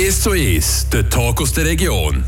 [0.00, 2.24] 1 zu 1, der Talk aus der Region.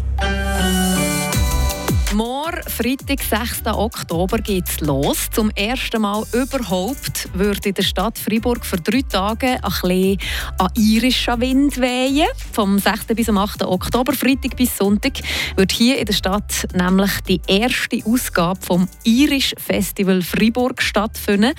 [2.67, 3.67] Freitag, 6.
[3.67, 5.29] Oktober, geht es los.
[5.30, 10.19] Zum ersten Mal überhaupt wird in der Stadt Freiburg für drei Tage ein bisschen
[10.59, 12.29] an irischer Wind wehen.
[12.53, 13.07] Vom 6.
[13.14, 13.64] bis zum 8.
[13.64, 15.14] Oktober, Freitag bis Sonntag,
[15.57, 21.53] wird hier in der Stadt nämlich die erste Ausgabe vom Irish Festival Freiburg stattfinden.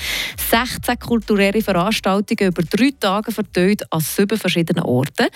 [0.50, 5.28] 16 kulturelle Veranstaltungen über drei Tage verteilt an sieben verschiedenen Orten.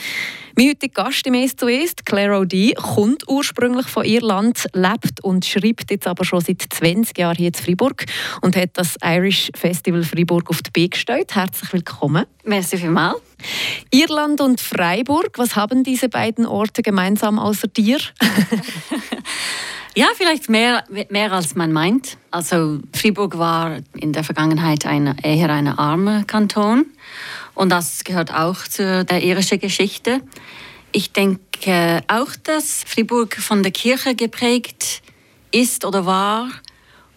[0.56, 5.46] Mein heutiger Gast im «Es zu ist», Claire O'D, kommt ursprünglich von Irland, lebt und
[5.46, 8.06] schreibt jetzt aber schon seit 20 Jahren hier in Freiburg
[8.42, 11.36] und hat das Irish Festival Freiburg auf die Beine gestellt.
[11.36, 12.26] Herzlich willkommen.
[12.44, 13.18] Merci vielmals.
[13.92, 18.00] Irland und Freiburg, was haben diese beiden Orte gemeinsam außer dir?
[19.96, 22.20] Ja, vielleicht mehr, mehr als man meint.
[22.30, 26.86] Also Freiburg war in der Vergangenheit ein, eher ein armer Kanton
[27.56, 30.22] und das gehört auch zur der irischen Geschichte.
[30.92, 35.02] Ich denke auch, dass Fribourg von der Kirche geprägt
[35.52, 36.50] ist oder war.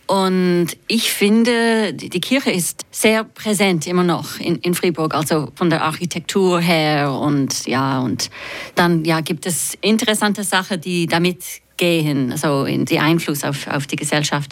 [0.06, 5.70] Und ich finde, die Kirche ist sehr präsent immer noch in, in Fribourg, also von
[5.70, 8.28] der Architektur her und ja, und
[8.75, 11.45] dann ja, gibt es interessante Sachen, die damit
[11.77, 14.50] gehen, also in die Einfluss auf, auf die Gesellschaft.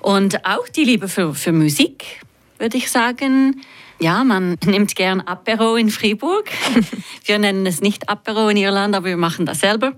[0.00, 2.20] Und auch die Liebe für, für Musik,
[2.58, 3.62] würde ich sagen.
[4.00, 6.44] Ja, man nimmt gern Apero in Fribourg.
[7.24, 9.94] wir nennen es nicht Apero in Irland, aber wir machen das selber.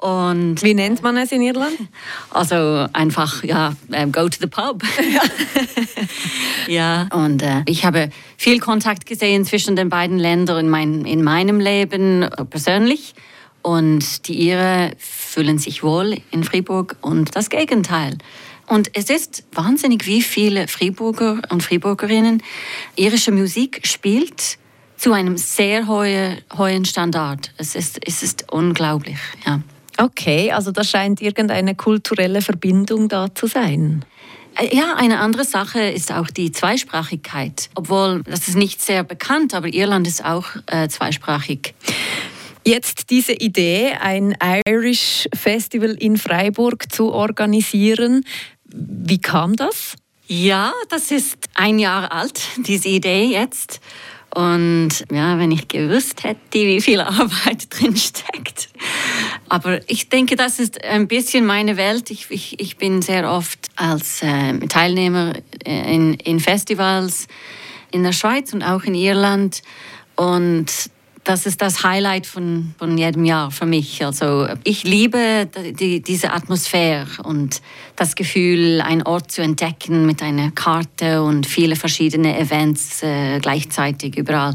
[0.00, 1.76] Und Wie nennt man es in Irland?
[2.30, 4.82] Also einfach, ja, ähm, go to the pub.
[6.68, 11.22] ja, und äh, ich habe viel Kontakt gesehen zwischen den beiden Ländern in, mein, in
[11.22, 13.14] meinem Leben äh, persönlich.
[13.62, 18.16] Und die Iren fühlen sich wohl in Fribourg und das Gegenteil.
[18.66, 22.42] Und es ist wahnsinnig, wie viele Friburger und Friburgerinnen
[22.96, 24.56] irische Musik spielt
[24.96, 27.52] zu einem sehr hohen, hohen Standard.
[27.58, 29.60] Es ist, es ist unglaublich, ja.
[30.00, 34.02] Okay, also da scheint irgendeine kulturelle Verbindung da zu sein.
[34.56, 37.68] Äh, ja, eine andere Sache ist auch die Zweisprachigkeit.
[37.74, 41.74] Obwohl, das ist nicht sehr bekannt, aber Irland ist auch äh, zweisprachig.
[42.64, 48.24] Jetzt diese Idee, ein Irish Festival in Freiburg zu organisieren.
[48.64, 49.96] Wie kam das?
[50.26, 53.80] Ja, das ist ein Jahr alt, diese Idee jetzt.
[54.34, 58.68] Und ja, wenn ich gewusst hätte, wie viel Arbeit drin steckt.
[59.48, 62.10] Aber ich denke, das ist ein bisschen meine Welt.
[62.10, 65.32] Ich, ich, ich bin sehr oft als äh, Teilnehmer
[65.64, 67.26] in, in Festivals
[67.90, 69.62] in der Schweiz und auch in Irland.
[70.14, 70.90] Und
[71.24, 74.04] das ist das Highlight von, von jedem Jahr für mich.
[74.04, 75.48] Also ich liebe
[75.78, 77.60] die, diese Atmosphäre und
[77.96, 84.16] das Gefühl, einen Ort zu entdecken mit einer Karte und viele verschiedene Events äh, gleichzeitig
[84.16, 84.54] überall.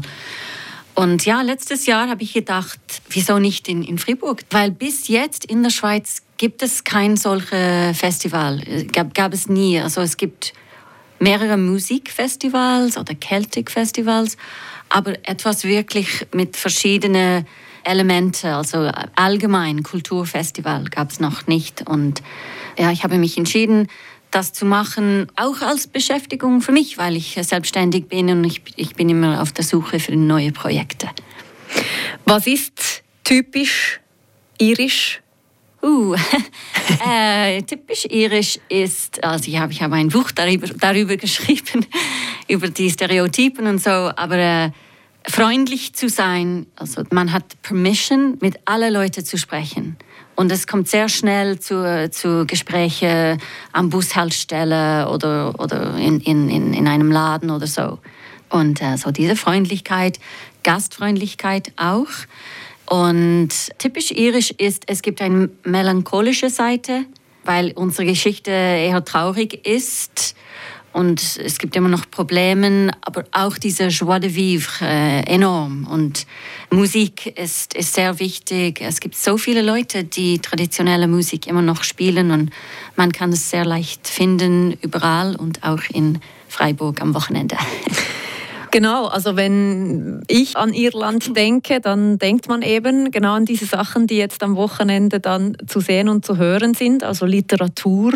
[0.94, 4.42] Und ja, letztes Jahr habe ich gedacht, wieso nicht in, in Fribourg?
[4.50, 8.62] Weil bis jetzt in der Schweiz gibt es kein solches Festival.
[8.92, 9.78] Gab, gab es nie.
[9.78, 10.54] Also es gibt
[11.18, 14.36] mehrere Musikfestivals oder Celtic-Festivals
[14.88, 17.46] aber etwas wirklich mit verschiedenen
[17.84, 21.88] Elementen, also allgemein Kulturfestival gab es noch nicht.
[21.88, 22.22] Und
[22.78, 23.88] ja, ich habe mich entschieden,
[24.30, 28.96] das zu machen, auch als Beschäftigung für mich, weil ich selbstständig bin und ich, ich
[28.96, 31.08] bin immer auf der Suche für neue Projekte.
[32.24, 34.00] Was ist typisch
[34.58, 35.20] irisch
[35.86, 36.16] Uh,
[37.08, 41.86] äh, typisch irisch ist, also ich habe ich hab ein Buch darüber, darüber geschrieben,
[42.48, 44.70] über die Stereotypen und so, aber äh,
[45.28, 49.96] freundlich zu sein, also man hat Permission, mit allen Leuten zu sprechen.
[50.34, 53.40] Und es kommt sehr schnell zu, zu Gesprächen
[53.72, 58.00] am Bushaltestelle oder, oder in, in, in einem Laden oder so.
[58.50, 60.18] Und äh, so diese Freundlichkeit,
[60.64, 62.08] Gastfreundlichkeit auch.
[62.86, 67.04] Und typisch irisch ist, es gibt eine melancholische Seite,
[67.44, 70.34] weil unsere Geschichte eher traurig ist
[70.96, 76.26] und es gibt immer noch Probleme, aber auch diese Joie de vivre äh, enorm und
[76.70, 78.80] Musik ist, ist sehr wichtig.
[78.80, 82.50] Es gibt so viele Leute, die traditionelle Musik immer noch spielen und
[82.96, 86.18] man kann es sehr leicht finden überall und auch in
[86.48, 87.58] Freiburg am Wochenende.
[88.76, 94.06] Genau, also wenn ich an Irland denke, dann denkt man eben genau an diese Sachen,
[94.06, 97.02] die jetzt am Wochenende dann zu sehen und zu hören sind.
[97.02, 98.12] Also Literatur,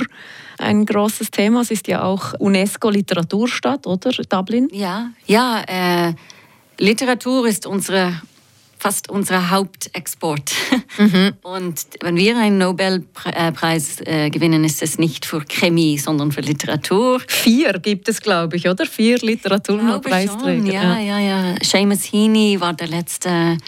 [0.59, 1.63] ein großes Thema.
[1.63, 4.69] Es ist ja auch UNESCO-Literaturstadt, oder Dublin?
[4.71, 5.63] Ja, ja.
[5.67, 6.13] Äh,
[6.77, 8.21] Literatur ist unsere
[8.81, 10.53] fast unser Hauptexport.
[10.99, 11.35] Mhm.
[11.43, 17.21] Und wenn wir einen Nobelpreis äh, gewinnen, ist es nicht für Chemie, sondern für Literatur.
[17.27, 18.87] Vier gibt es, glaube ich, oder?
[18.87, 20.73] Vier Literaturnobelpreisträger.
[20.73, 21.55] Ja, ja, ja.
[21.63, 23.59] Seamus Heaney war der letzte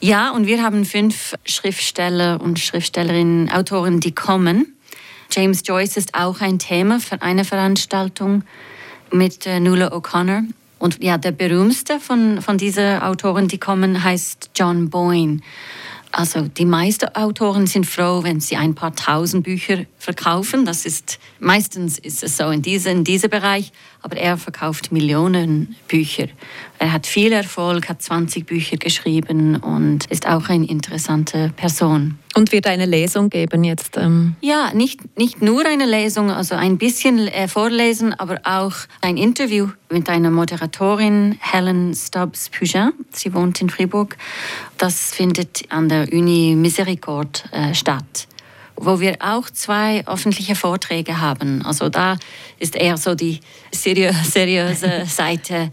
[0.00, 4.74] Ja, und wir haben fünf Schriftsteller und Schriftstellerinnen, Autoren, die kommen.
[5.30, 8.42] James Joyce ist auch ein Thema für eine Veranstaltung
[9.12, 10.42] mit äh, Nuala O'Connor.
[10.78, 15.40] Und ja, der berühmteste von, von diesen Autoren, die kommen, heißt John Boyne.
[16.10, 20.64] Also die meisten Autoren sind froh, wenn sie ein paar tausend Bücher verkaufen.
[20.64, 25.76] Das ist meistens ist es so in diesem in diese Bereich, aber er verkauft Millionen
[25.86, 26.28] Bücher.
[26.78, 32.18] Er hat viel Erfolg, hat 20 Bücher geschrieben und ist auch eine interessante Person.
[32.38, 33.96] Und wird eine Lesung geben jetzt?
[33.96, 39.16] Ähm ja, nicht, nicht nur eine Lesung, also ein bisschen äh, vorlesen, aber auch ein
[39.16, 42.92] Interview mit einer Moderatorin, Helen Stubbs-Pugin.
[43.10, 44.16] Sie wohnt in Fribourg.
[44.76, 48.28] Das findet an der Uni Miséricorde äh, statt
[48.80, 51.66] wo wir auch zwei öffentliche Vorträge haben.
[51.66, 52.16] Also da
[52.60, 53.40] ist eher so die
[53.72, 55.72] seriöse Seite.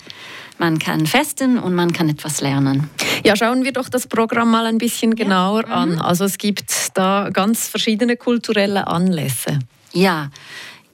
[0.58, 2.90] Man kann festen und man kann etwas lernen.
[3.26, 5.74] Ja, schauen wir doch das Programm mal ein bisschen genauer ja.
[5.74, 5.94] an.
[5.94, 6.02] Mhm.
[6.02, 9.58] Also es gibt da ganz verschiedene kulturelle Anlässe.
[9.94, 10.30] Ja,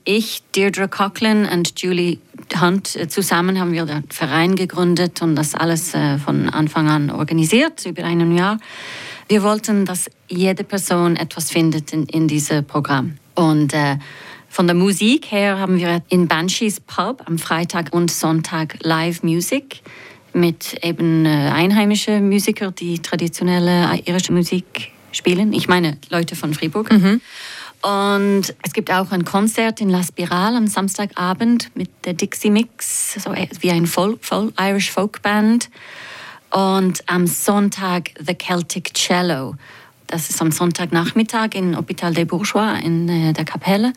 [0.04, 2.18] ich, Deirdre Coughlin und Julie
[2.58, 7.10] Hunt äh, zusammen haben wir den Verein gegründet und das alles äh, von Anfang an
[7.10, 8.58] organisiert, über ein Jahr.
[9.28, 13.18] Wir wollten, dass jede Person etwas findet in, in diesem Programm.
[13.34, 13.98] Und äh,
[14.48, 19.82] von der Musik her haben wir in Banshees Pub am Freitag und Sonntag Live Music
[20.34, 25.52] mit eben äh, einheimischen Musikern, die traditionelle irische Musik spielen.
[25.52, 26.90] Ich meine Leute von Fribourg.
[26.90, 27.20] Mhm.
[27.82, 33.14] Und es gibt auch ein Konzert in La Spirale am Samstagabend mit der Dixie Mix,
[33.14, 35.68] so wie ein Folk, Folk, Irish Folk Band.
[36.50, 39.56] Und am Sonntag The Celtic Cello.
[40.06, 43.92] Das ist am Sonntagnachmittag in Hôpital des Bourgeois in äh, der Kapelle.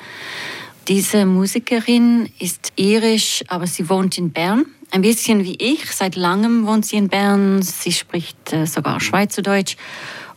[0.87, 4.65] Diese Musikerin ist irisch, aber sie wohnt in Bern.
[4.91, 5.91] Ein bisschen wie ich.
[5.91, 7.61] Seit langem wohnt sie in Bern.
[7.61, 9.75] Sie spricht äh, sogar Schweizerdeutsch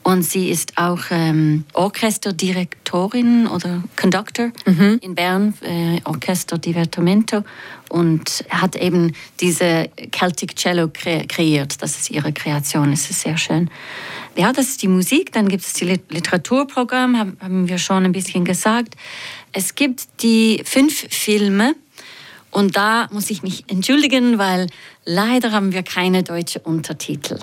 [0.08, 4.98] und sie ist auch ähm, Orchesterdirektorin oder Conductor mhm.
[5.02, 7.44] in Bern, äh, Orchester Divertimento.
[7.90, 11.82] Und hat eben diese Celtic Cello kre kreiert.
[11.82, 13.70] Das ist ihre Kreation, das ist sehr schön.
[14.34, 15.32] Ja, das ist die Musik.
[15.32, 18.94] Dann gibt es die Literaturprogramm, haben wir schon ein bisschen gesagt.
[19.52, 21.74] Es gibt die fünf Filme.
[22.50, 24.68] Und da muss ich mich entschuldigen, weil
[25.04, 27.38] leider haben wir keine deutschen Untertitel.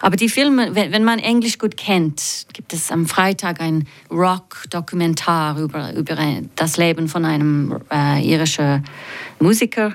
[0.00, 5.94] Aber die Filme, wenn man Englisch gut kennt, gibt es am Freitag ein Rock-Dokumentar über,
[5.94, 6.16] über
[6.56, 8.84] das Leben von einem äh, irischen
[9.38, 9.94] Musiker.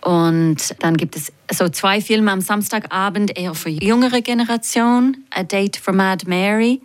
[0.00, 5.16] Und dann gibt es so zwei Filme am Samstagabend, eher für jüngere Generation.
[5.30, 6.80] A Date for Mad Mary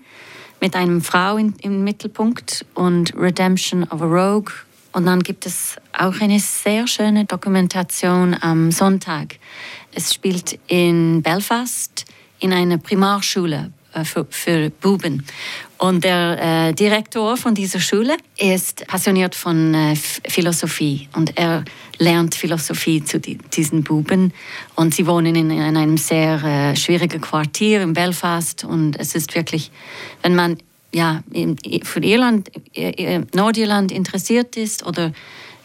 [0.62, 4.54] mit einer Frau in, im Mittelpunkt und Redemption of a Rogue.
[4.94, 9.38] Und dann gibt es auch eine sehr schöne Dokumentation am Sonntag.
[9.94, 12.06] Es spielt in Belfast
[12.40, 15.26] in einer Primarschule äh, für, für Buben.
[15.78, 21.66] Und der äh, Direktor von dieser Schule ist passioniert von äh, Philosophie und er
[21.98, 24.34] lernt Philosophie zu die, diesen Buben.
[24.76, 29.36] Und sie wohnen in, in einem sehr äh, schwierigen Quartier in Belfast und es ist
[29.36, 29.72] wirklich,
[30.22, 30.58] wenn man
[30.94, 31.24] ja,
[31.84, 32.52] für Irland,
[33.34, 35.12] Nordirland interessiert ist oder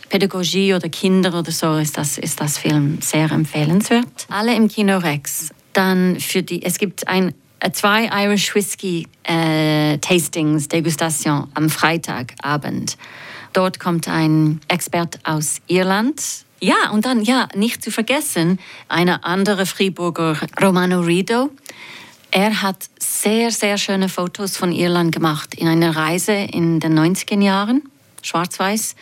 [0.08, 4.26] Pädagogie oder Kinder oder so, ist das, ist das Film sehr empfehlenswert.
[4.28, 9.98] Alle im Kino Rex dann für die, es gibt ein, äh, zwei Irish Whisky äh,
[9.98, 12.96] Tastings, Degustation am Freitagabend.
[13.52, 16.22] Dort kommt ein Expert aus Irland.
[16.60, 18.58] Ja, und dann, ja, nicht zu vergessen,
[18.88, 21.50] eine andere Friburger, Romano Rido.
[22.30, 27.40] Er hat sehr, sehr schöne Fotos von Irland gemacht in einer Reise in den 90er
[27.40, 27.82] Jahren,
[28.22, 28.96] schwarz-weiß.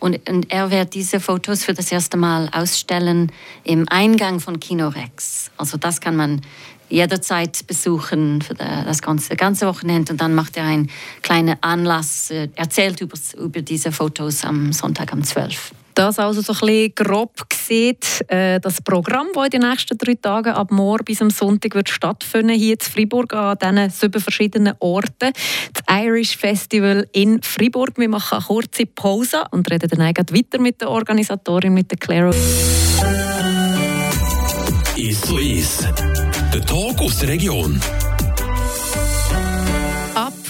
[0.00, 3.32] Und, und, er wird diese Fotos für das erste Mal ausstellen
[3.64, 5.50] im Eingang von Kinorex.
[5.56, 6.42] Also das kann man
[6.88, 10.12] jederzeit besuchen für das ganze, ganze Wochenende.
[10.12, 10.88] Und dann macht er einen
[11.22, 16.52] kleinen Anlass, äh, erzählt über, über diese Fotos am Sonntag um 12 das also so
[16.52, 21.04] ein bisschen grob sieht, äh, das Programm, das in den nächsten drei Tagen ab morgen
[21.04, 25.32] bis am Sonntag wird stattfinden hier in Fribourg an diesen sieben verschiedenen Orten.
[25.72, 27.94] Das Irish Festival in Fribourg.
[27.96, 32.30] Wir machen eine kurze Pause und reden dann weiter mit der Organisatorin, mit der Claro.
[34.96, 35.88] Ist so ist.
[36.54, 37.80] Der Tag aus der Region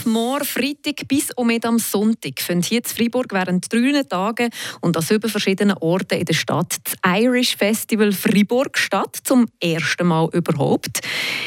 [0.08, 4.50] morgen Freitag bis um am Sonntag findet hier in Freiburg während drei Tagen
[4.80, 10.06] und an sieben verschiedenen Orten in der Stadt das Irish Festival Freiburg statt, zum ersten
[10.06, 11.00] Mal überhaupt.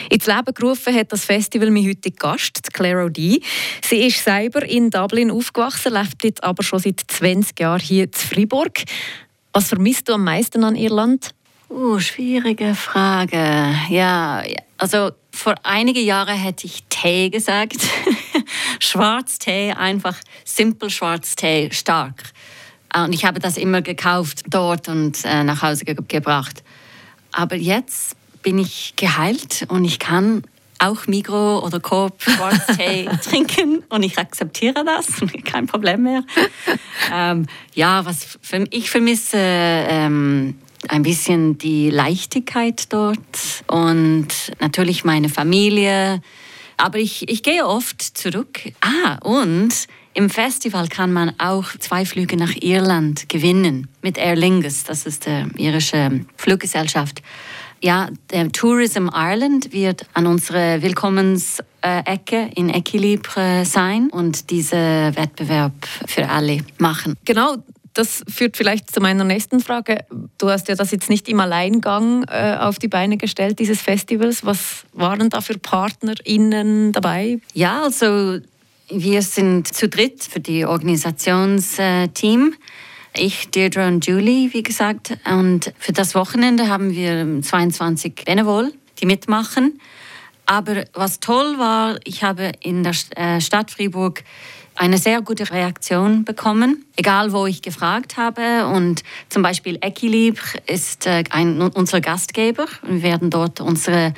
[0.09, 3.41] Ins Leben gerufen hat das Festival mein heutiger Gast, Claire O'Dea.
[3.83, 8.13] Sie ist selber in Dublin aufgewachsen, lebt jetzt aber schon seit 20 Jahren hier in
[8.13, 8.83] Freiburg.
[9.53, 11.31] Was vermisst du am meisten an Irland?
[11.69, 13.75] Oh, schwierige Frage.
[13.89, 14.43] Ja,
[14.77, 17.77] also vor einigen Jahren hätte ich Tee gesagt.
[18.79, 22.23] Schwarztee, einfach simpel Schwarztee, stark.
[22.95, 26.63] Und ich habe das immer gekauft dort und äh, nach Hause ge gebracht.
[27.31, 30.43] Aber jetzt bin ich geheilt und ich kann
[30.79, 35.07] auch Migro oder Coop Schwarztee trinken und ich akzeptiere das,
[35.45, 36.23] kein Problem mehr.
[37.13, 40.55] ähm, ja, was für, ich vermisse ähm,
[40.87, 43.17] ein bisschen die Leichtigkeit dort
[43.67, 44.27] und
[44.59, 46.21] natürlich meine Familie.
[46.81, 48.59] Aber ich, ich gehe oft zurück.
[48.81, 54.83] Ah, und im Festival kann man auch zwei Flüge nach Irland gewinnen mit Aer Lingus,
[54.83, 57.21] das ist die irische Fluggesellschaft.
[57.83, 65.73] Ja, der Tourism Ireland wird an unserer Willkommensecke in Equilibre sein und diesen Wettbewerb
[66.07, 67.15] für alle machen.
[67.25, 67.57] Genau,
[67.93, 70.05] das führt vielleicht zu meiner nächsten Frage.
[70.37, 74.45] Du hast ja das jetzt nicht im Alleingang äh, auf die Beine gestellt, dieses Festivals.
[74.45, 77.39] Was waren da für PartnerInnen dabei?
[77.53, 78.39] Ja, also
[78.89, 82.55] wir sind zu dritt für die Organisationsteam.
[83.13, 85.17] Ich, Deirdre und Julie, wie gesagt.
[85.29, 88.71] Und für das Wochenende haben wir 22 Benevol,
[89.01, 89.79] die mitmachen.
[90.45, 94.23] Aber was toll war, ich habe in der äh, Stadt Fribourg
[94.81, 98.65] eine sehr gute Reaktion bekommen, egal wo ich gefragt habe.
[98.65, 102.65] Und zum Beispiel Equilibre ist äh, ein, unser Gastgeber.
[102.81, 104.15] Wir werden dort unsere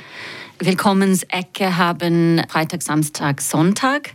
[0.58, 4.14] Willkommensecke haben, Freitag, Samstag, Sonntag.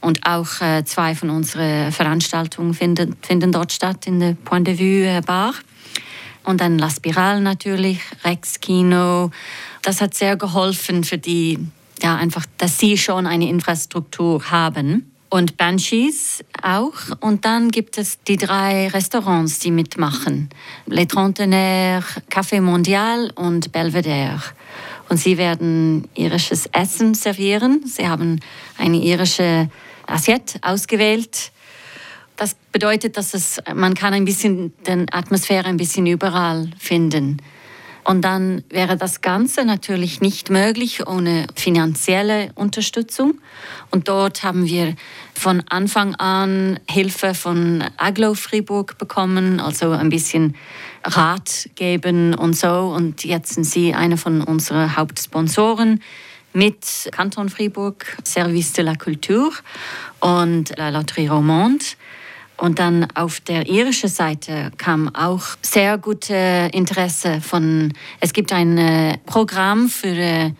[0.00, 4.78] Und auch äh, zwei von unseren Veranstaltungen finden, finden dort statt in der Point de
[4.78, 5.54] Vue äh, Bar.
[6.44, 9.32] Und dann La Spirale natürlich, Rex Kino.
[9.82, 11.58] Das hat sehr geholfen für die,
[12.00, 15.10] ja, einfach, dass sie schon eine Infrastruktur haben.
[15.30, 16.92] Und Banshees auch.
[17.20, 20.50] Und dann gibt es die drei Restaurants, die mitmachen.
[20.86, 24.42] Les Trentenaires, Café Mondial und Belvedere.
[25.08, 27.82] Und sie werden irisches Essen servieren.
[27.86, 28.40] Sie haben
[28.76, 29.70] eine irische
[30.06, 31.52] Assiette ausgewählt.
[32.36, 37.36] Das bedeutet, dass es, man kann ein bisschen die Atmosphäre ein bisschen überall finden.
[38.04, 43.38] Und dann wäre das Ganze natürlich nicht möglich ohne finanzielle Unterstützung.
[43.90, 44.94] Und dort haben wir
[45.34, 50.56] von Anfang an Hilfe von Aglo Fribourg bekommen, also ein bisschen
[51.04, 52.92] Rat geben und so.
[52.94, 56.00] Und jetzt sind sie einer von unseren Hauptsponsoren
[56.52, 59.52] mit Kanton Fribourg, Service de la Culture
[60.20, 61.84] und La Loterie Romande.
[62.60, 68.76] Und dann auf der irischen Seite kam auch sehr gute Interesse von, es gibt ein
[68.76, 70.50] äh, Programm für äh,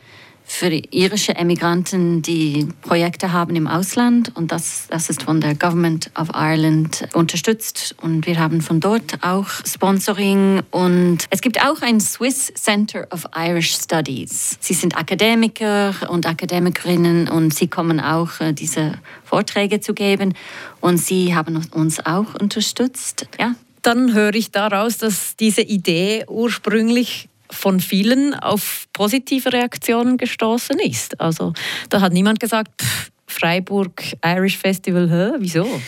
[0.52, 4.33] für irische Emigranten, die Projekte haben im Ausland.
[4.35, 7.95] Und das, das ist von der Government of Ireland unterstützt.
[8.02, 10.61] Und wir haben von dort auch Sponsoring.
[10.73, 14.59] Und es gibt auch ein Swiss Center of Irish Studies.
[14.61, 20.35] Sie sind Akademiker und Akademikerinnen und sie kommen auch, äh, diese Vorträge zu geben.
[20.80, 23.28] Und sie haben uns auch unterstützt.
[23.38, 30.78] Ja, dann höre ich daraus, dass diese Idee ursprünglich von vielen auf positive Reaktionen gestoßen
[30.78, 31.21] ist.
[31.21, 31.52] Also
[31.88, 35.80] da hat niemand gesagt, pff, Freiburg Irish Festival, hä, wieso?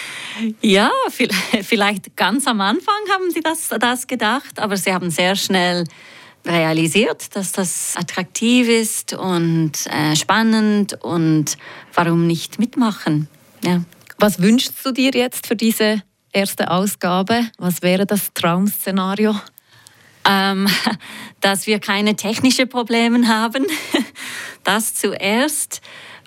[0.62, 0.90] ja,
[1.62, 5.84] vielleicht ganz am Anfang haben sie das, das gedacht, aber sie haben sehr schnell
[6.46, 11.56] realisiert, dass das attraktiv ist und äh, spannend und
[11.94, 13.28] warum nicht mitmachen.
[13.64, 13.82] Ja.
[14.18, 16.02] Was wünschst du dir jetzt für diese
[16.32, 17.48] erste Ausgabe?
[17.58, 19.34] Was wäre das Traumszenario?
[20.28, 20.68] Ähm,
[21.40, 23.66] dass wir keine technischen Probleme haben.
[24.64, 25.80] das zuerst.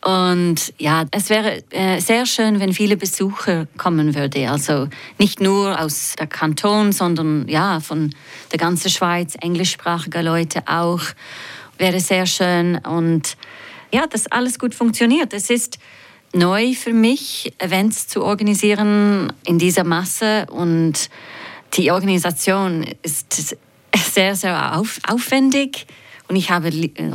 [0.05, 4.47] Und ja, es wäre äh, sehr schön, wenn viele Besucher kommen würden.
[4.47, 4.87] Also
[5.17, 8.13] nicht nur aus der Kanton, sondern ja, von
[8.51, 11.01] der ganzen Schweiz, englischsprachige Leute auch.
[11.77, 12.77] Wäre sehr schön.
[12.77, 13.37] Und
[13.91, 15.33] ja, dass alles gut funktioniert.
[15.33, 15.79] Es ist
[16.33, 21.09] neu für mich, Events zu organisieren in dieser Masse und
[21.73, 23.57] die Organisation ist
[23.95, 25.85] sehr, sehr auf, aufwendig.
[26.29, 26.69] Und ich habe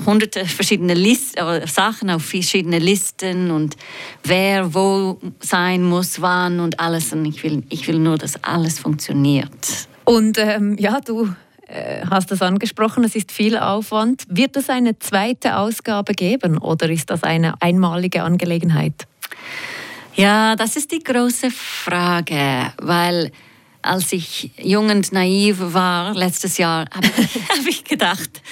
[0.06, 3.76] hunderte verschiedene List, äh, Sachen auf verschiedene Listen und
[4.24, 7.12] wer wo sein muss, wann und alles.
[7.12, 9.88] Und ich will, ich will nur, dass alles funktioniert.
[10.04, 11.28] Und ähm, ja, du
[11.66, 14.24] äh, hast das angesprochen, es ist viel Aufwand.
[14.28, 19.06] Wird es eine zweite Ausgabe geben oder ist das eine einmalige Angelegenheit?
[20.14, 23.30] Ja, das ist die große Frage, weil
[23.82, 28.42] als ich jung und naiv war, letztes Jahr, habe hab ich gedacht,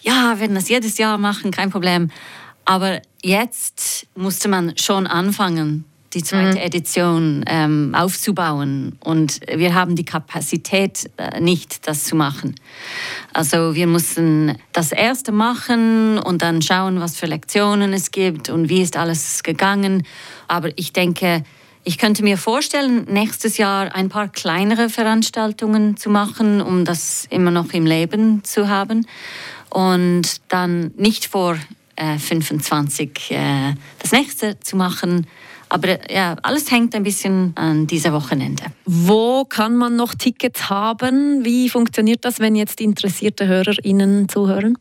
[0.00, 2.10] ja, wir werden das jedes Jahr machen, kein Problem.
[2.64, 6.64] Aber jetzt musste man schon anfangen, die zweite mhm.
[6.64, 8.96] Edition ähm, aufzubauen.
[9.04, 12.54] Und wir haben die Kapazität äh, nicht, das zu machen.
[13.32, 18.68] Also wir mussten das erste machen und dann schauen, was für Lektionen es gibt und
[18.68, 20.04] wie ist alles gegangen.
[20.48, 21.44] Aber ich denke,
[21.86, 27.52] ich könnte mir vorstellen, nächstes Jahr ein paar kleinere Veranstaltungen zu machen, um das immer
[27.52, 29.06] noch im Leben zu haben.
[29.70, 31.56] Und dann nicht vor
[31.94, 35.28] äh, 25 äh, das nächste zu machen.
[35.68, 38.64] Aber ja, alles hängt ein bisschen an dieser Wochenende.
[38.84, 41.44] Wo kann man noch Tickets haben?
[41.44, 44.76] Wie funktioniert das, wenn jetzt interessierte HörerInnen zuhören?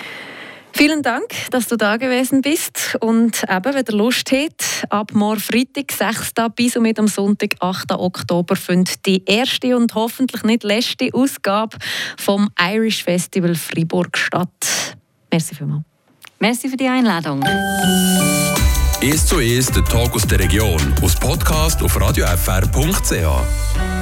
[0.76, 2.98] Vielen Dank, dass du da gewesen bist.
[3.00, 6.34] Und eben, wenn ihr Lust habt, ab morgen Freitag, 6.
[6.54, 7.92] bis und mit am Sonntag, 8.
[7.92, 11.78] Oktober, findet die erste und hoffentlich nicht letzte Ausgabe
[12.18, 14.98] vom Irish Festival Fribourg statt.
[15.32, 15.84] Merci vielmals.
[16.40, 17.42] Merci für die Einladung.
[19.02, 23.95] «Es zu Es, der Tag aus der Region» aus Podcast auf radiofr.ch.